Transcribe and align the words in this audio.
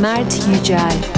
Mert 0.00 0.46
Yücel. 0.48 1.17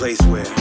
place 0.00 0.22
where 0.22 0.59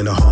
in 0.00 0.08
a 0.08 0.14
home 0.14 0.29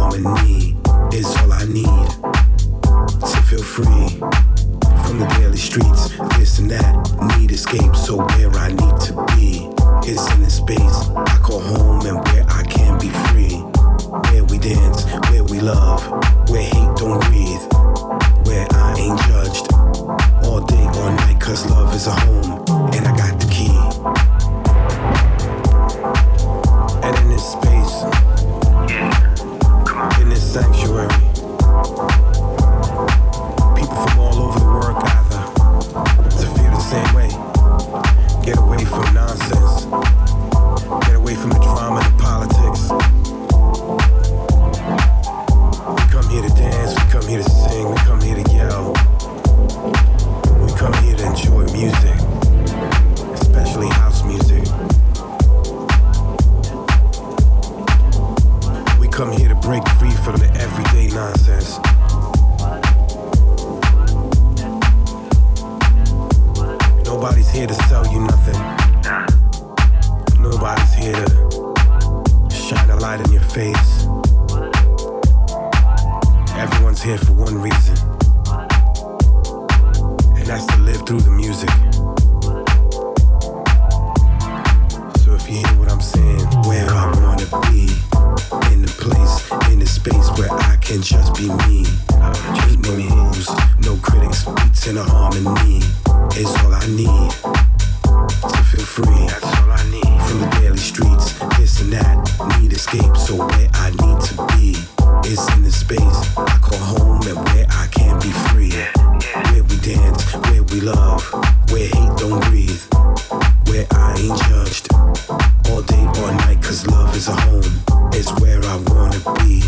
It's 117.14 117.28
a 117.28 117.32
home. 117.32 118.10
It's 118.12 118.30
where 118.40 118.60
I 118.64 118.76
wanna 118.88 119.20
be. 119.40 119.62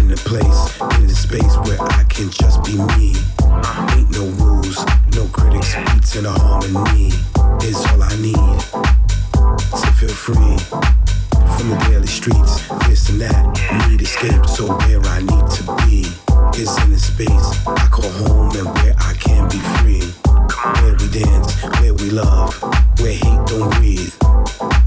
In 0.00 0.10
a 0.10 0.16
place, 0.16 0.80
in 0.98 1.06
a 1.06 1.14
space 1.14 1.56
where 1.64 1.80
I 1.80 2.04
can 2.04 2.30
just 2.30 2.62
be 2.64 2.76
me. 2.96 3.14
Ain't 3.94 4.10
no 4.10 4.26
rules, 4.42 4.84
no 5.14 5.26
critics, 5.28 5.74
beats 5.92 6.16
in 6.16 6.26
a 6.26 6.30
harmony. 6.30 7.12
Is 7.62 7.84
all 7.86 8.02
I 8.02 8.14
need 8.16 8.60
to 9.80 9.90
feel 9.98 10.14
free 10.26 10.58
from 11.56 11.70
the 11.70 11.78
daily 11.88 12.06
streets. 12.06 12.68
This 12.86 13.08
and 13.08 13.20
that, 13.20 13.88
need 13.88 14.02
escape. 14.02 14.44
So 14.46 14.66
where 14.66 15.00
I 15.00 15.20
need 15.20 15.46
to 15.58 15.62
be 15.86 16.06
is 16.60 16.76
in 16.84 16.92
a 16.92 16.98
space 16.98 17.66
I 17.66 17.88
call 17.90 18.10
home 18.10 18.56
and 18.56 18.68
where 18.78 18.94
I 18.98 19.14
can 19.14 19.48
be 19.48 19.58
free. 19.78 20.06
Where 20.82 20.94
we 20.94 21.08
dance, 21.08 21.62
where 21.80 21.94
we 21.94 22.10
love, 22.10 22.60
where 23.00 23.12
hate 23.12 23.46
don't 23.46 23.70
breathe 23.76 24.23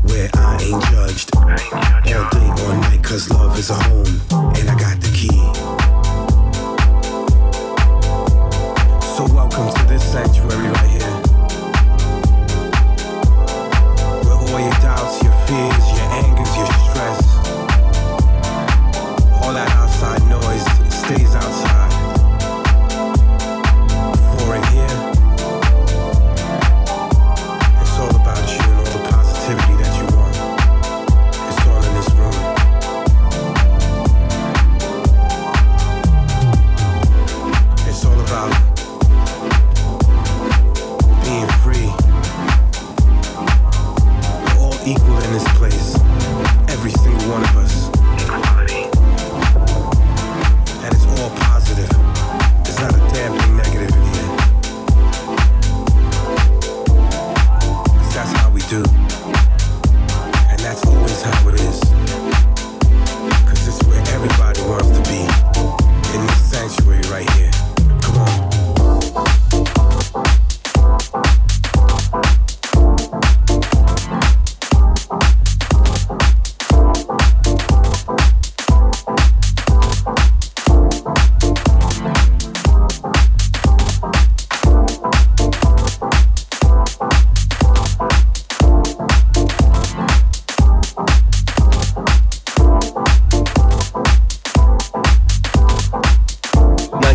where 0.03 0.29
I 0.35 0.57
ain't 0.61 0.83
judged 0.91 1.35
all 1.35 1.43
day 2.29 2.63
or 2.63 2.73
night, 2.75 3.03
cause 3.03 3.29
love 3.29 3.57
is 3.57 3.69
a 3.69 3.75
home 3.75 4.21
and 4.55 4.69
I 4.69 4.75
got 4.77 4.99
the 5.01 5.09
key. 5.13 5.39
So 9.15 9.25
welcome 9.33 9.73
to 9.73 9.83
this 9.87 10.03
sanctuary 10.11 10.67
right 10.67 10.89
here. 10.89 11.13
Where 14.23 14.37
all 14.37 14.59
your 14.59 14.79
doubts, 14.81 15.21
your 15.23 15.33
fears, 15.45 15.85
your 15.95 16.07
angers, 16.21 16.55
your 16.55 16.71
stress, 16.85 17.37
all 19.41 19.53
that 19.53 19.69
outside 19.77 20.21
noise 20.29 20.93
stays 20.93 21.35
outside. 21.35 21.86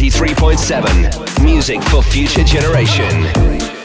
93.7. 0.03 1.45
Music 1.45 1.81
for 1.85 2.03
future 2.03 2.43
generation. 2.43 3.82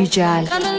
Ujjal. 0.00 0.69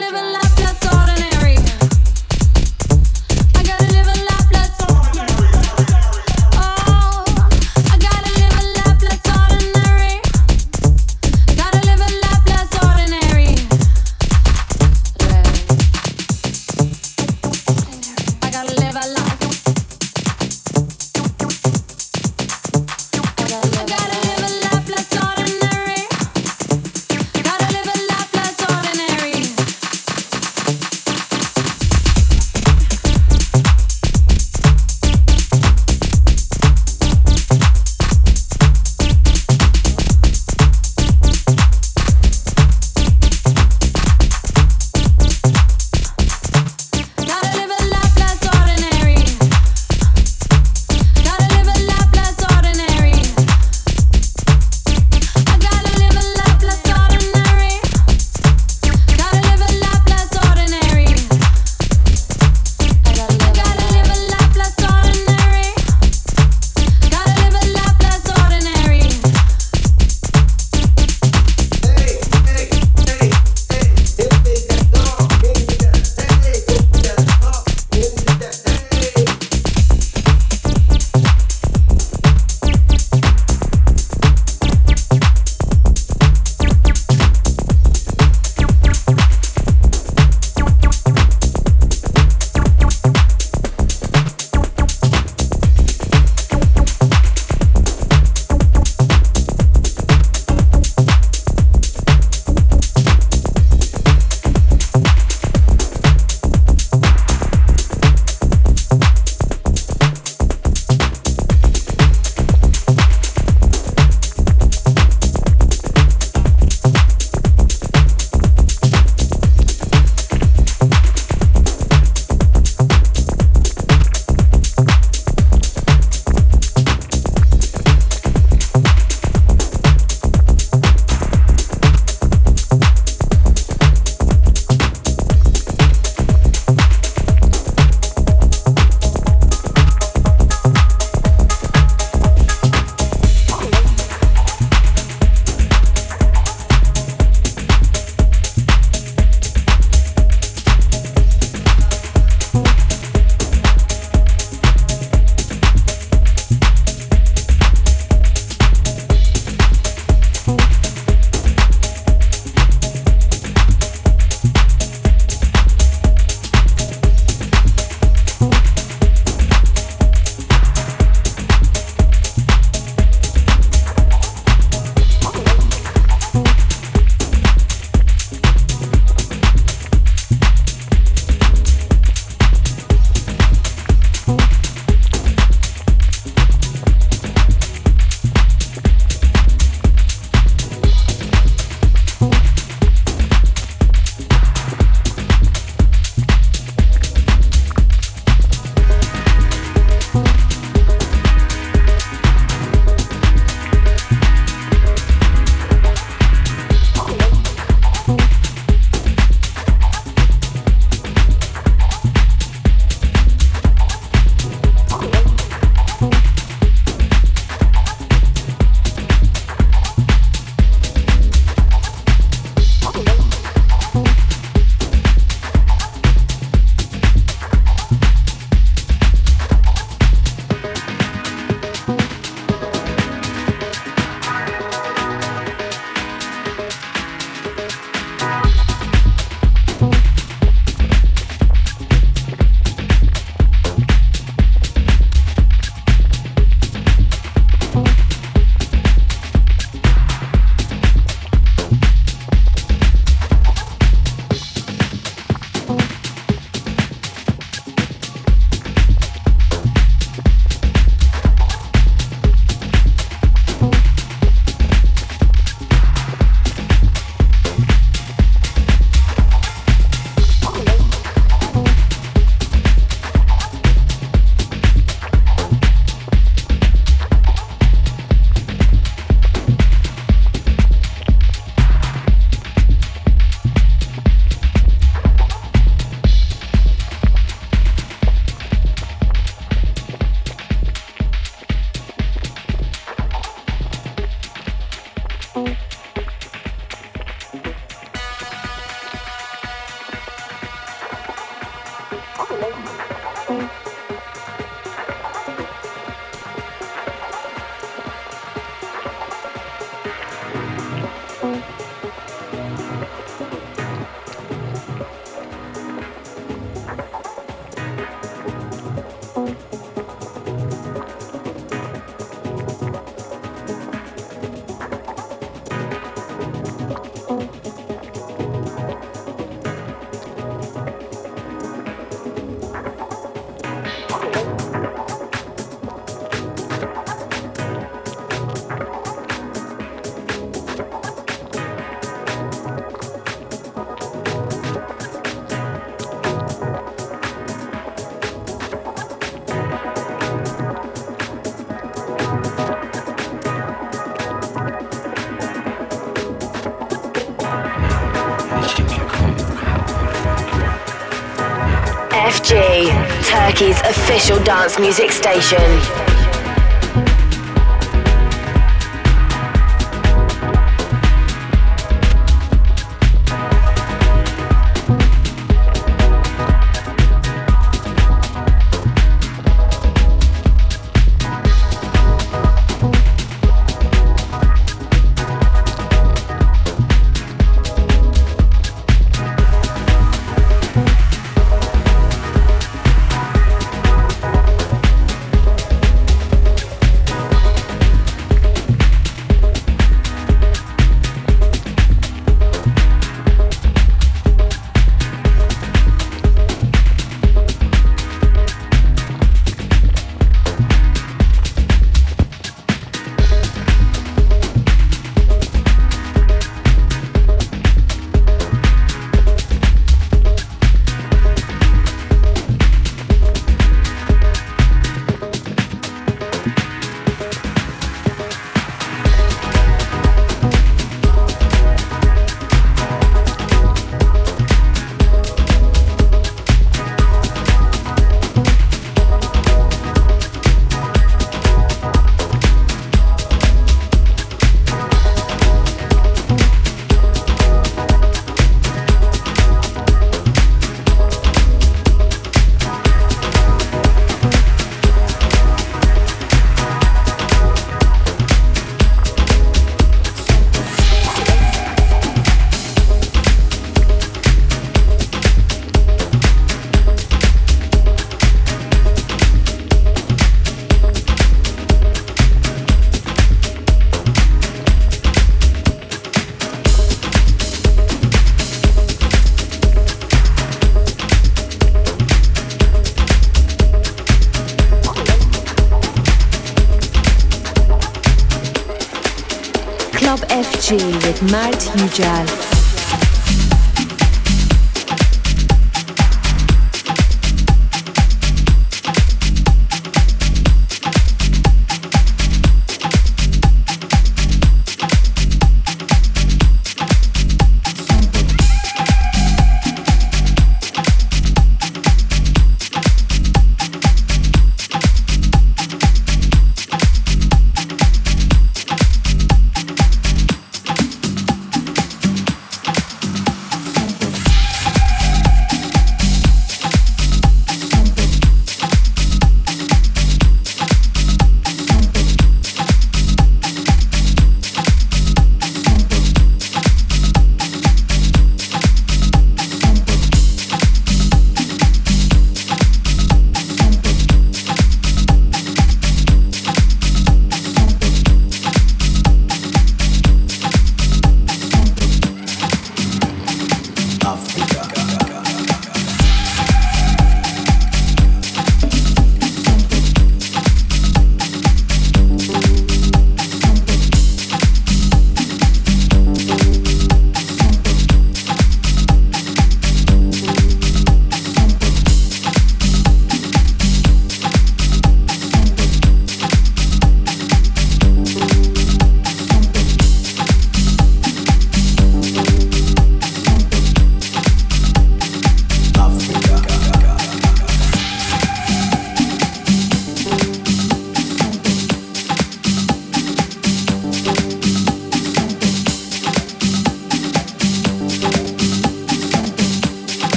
Turkey's 363.41 363.59
official 363.61 364.23
dance 364.23 364.59
music 364.59 364.91
station. 364.91 365.80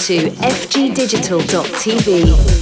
To 0.00 0.30
fgdigital.tv. 0.30 2.59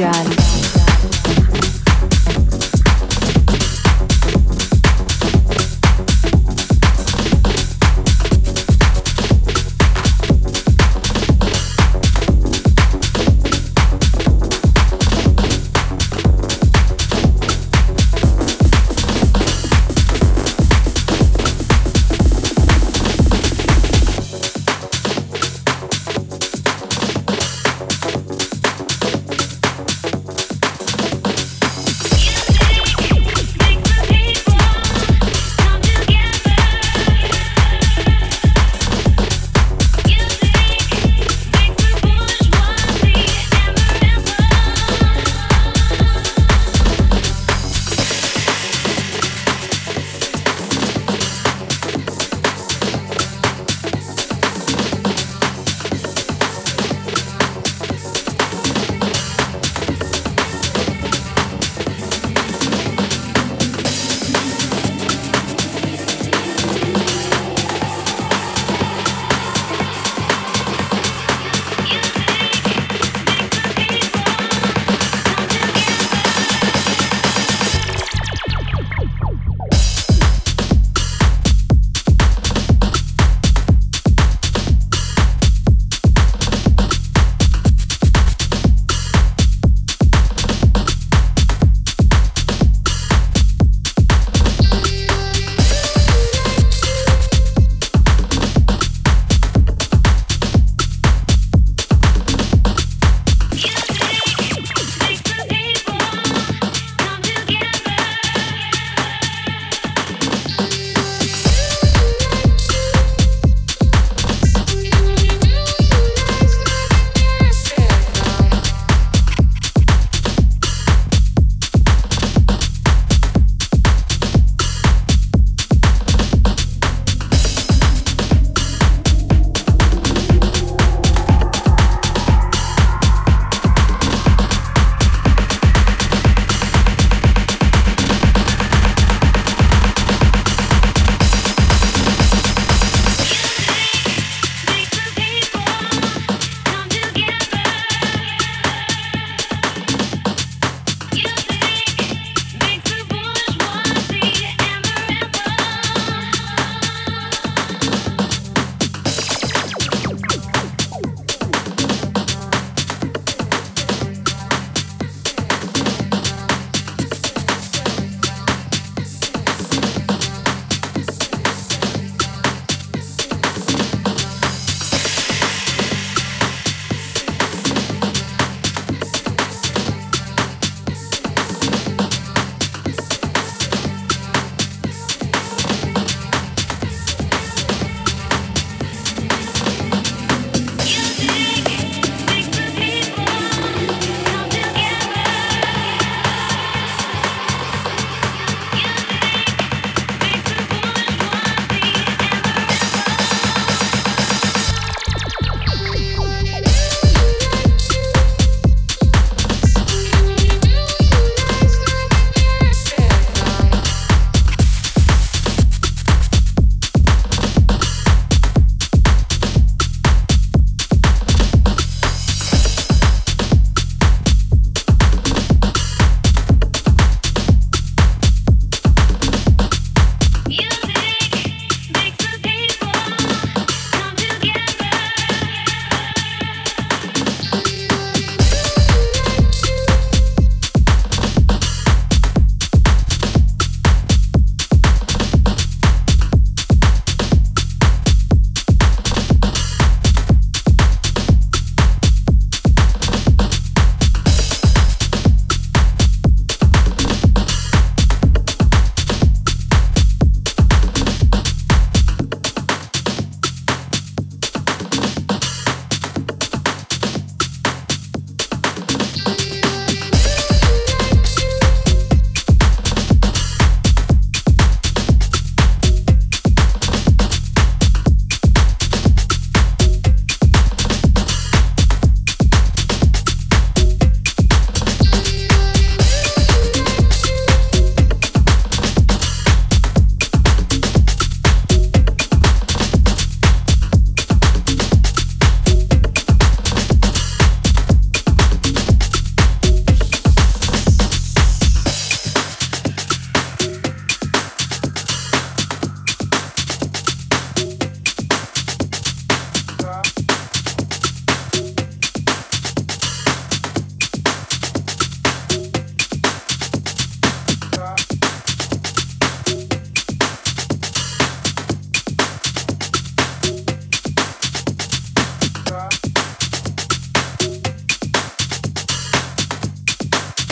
John. 0.00 0.29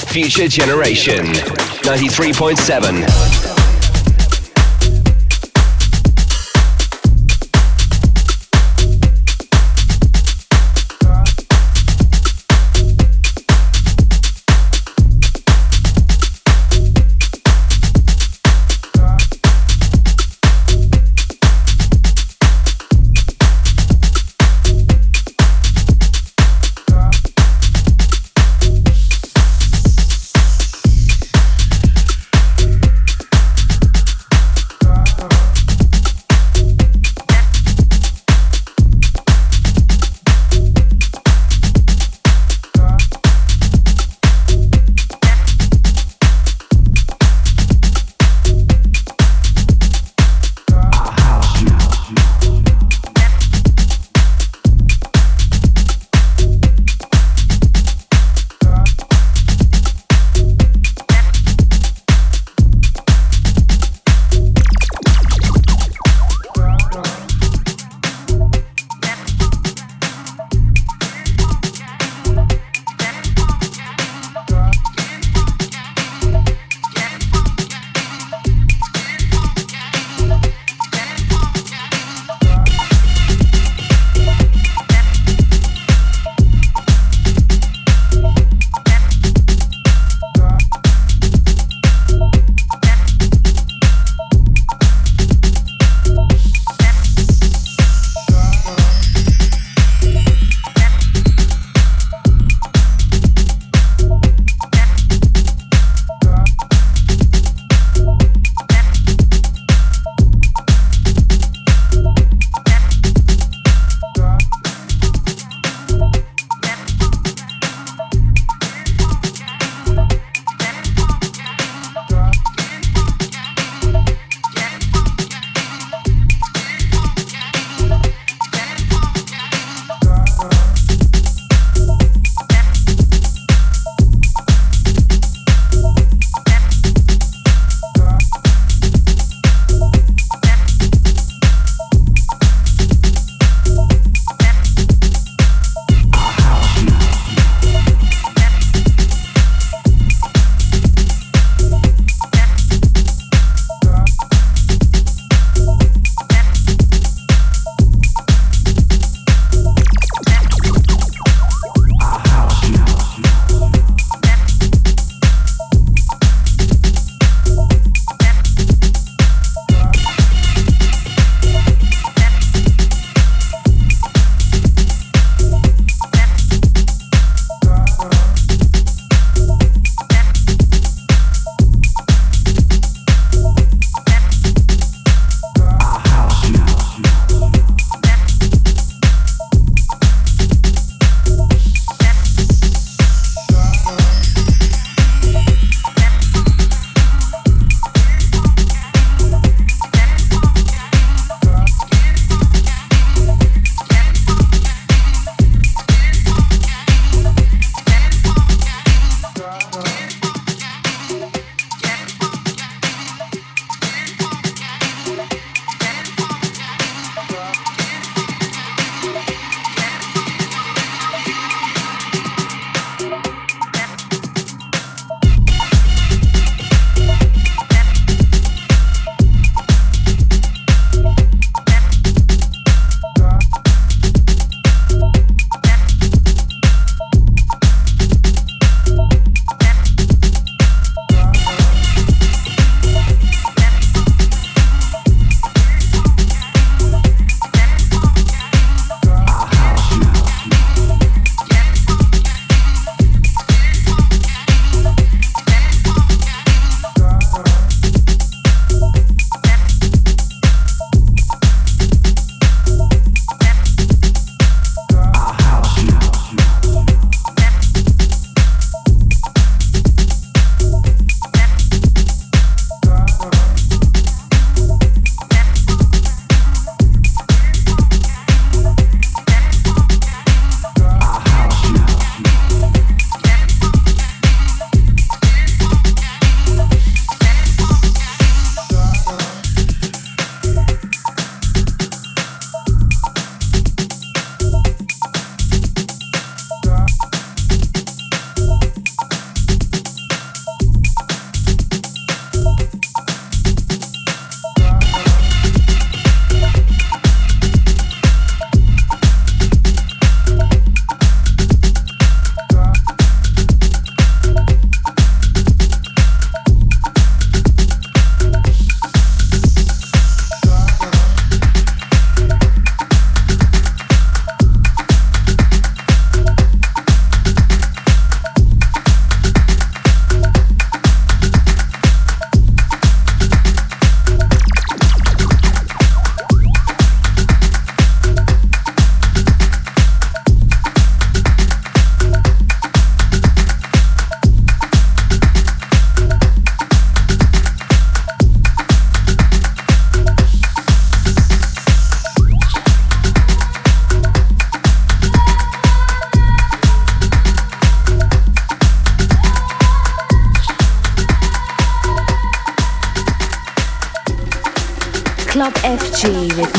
Future 0.08 0.48
Generation 0.48 1.26
93.7. 1.84 3.57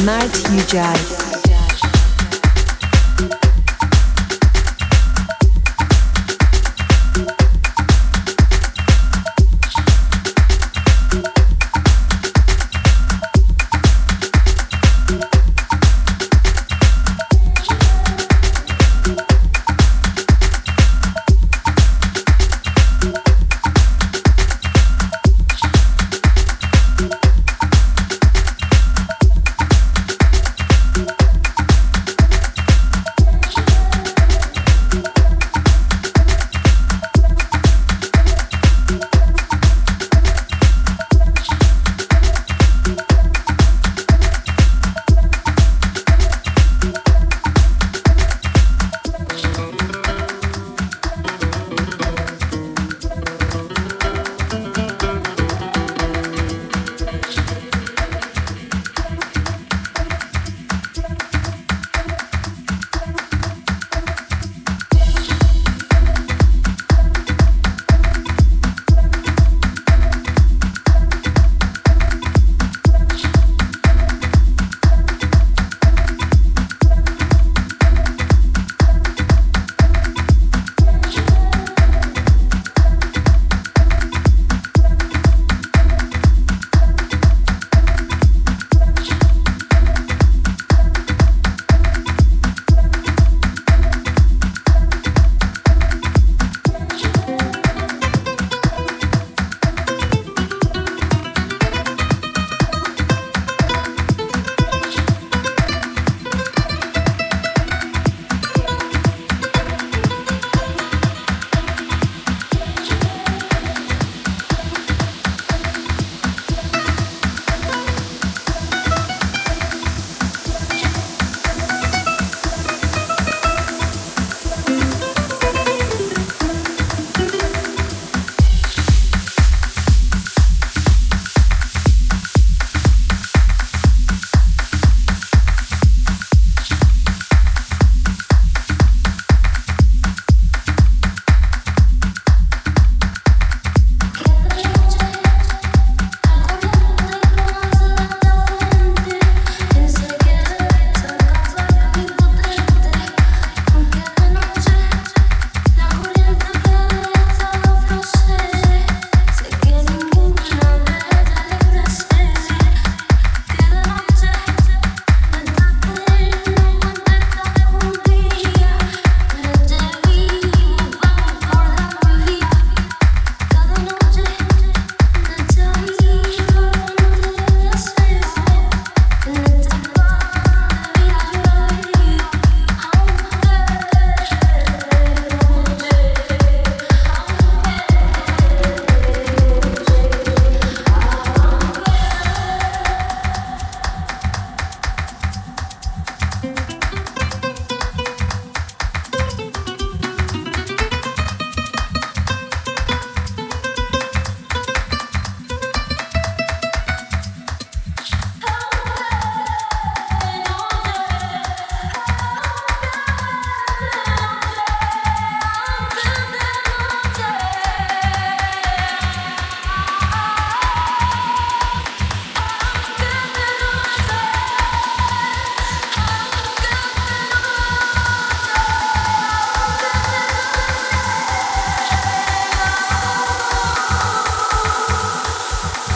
Mart 0.06 0.34
Ujai. 0.56 1.29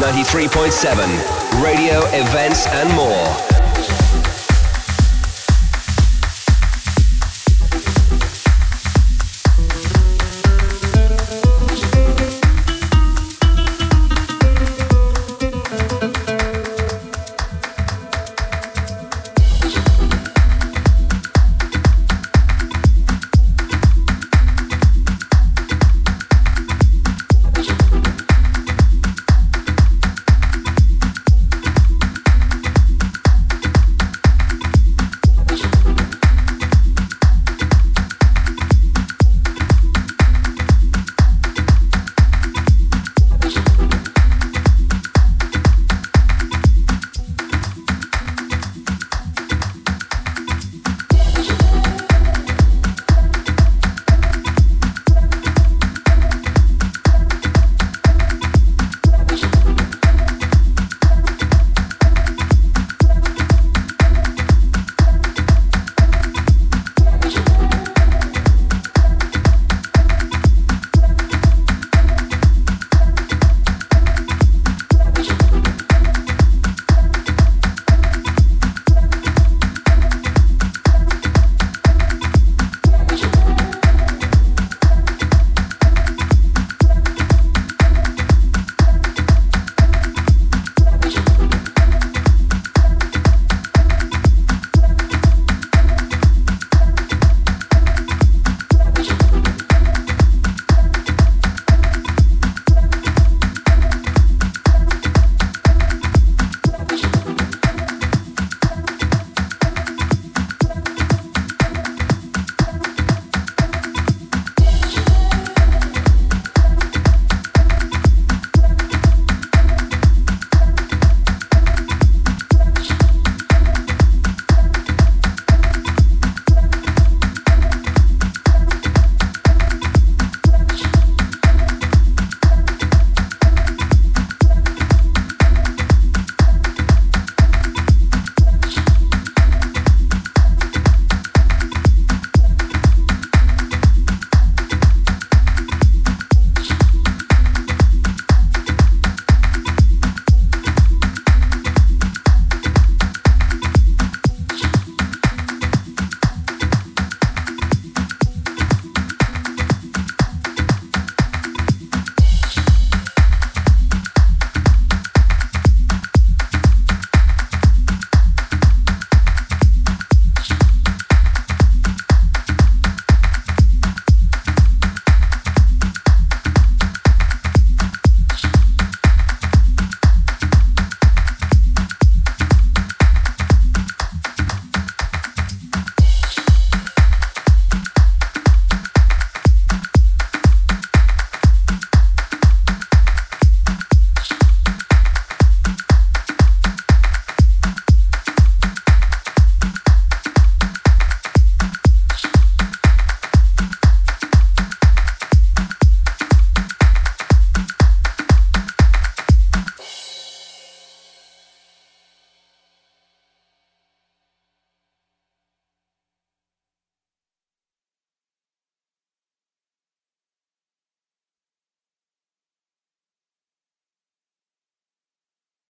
93.7, 0.03 1.63
radio, 1.63 1.99
events, 2.07 2.67
and 2.67 2.93
more. 2.93 3.52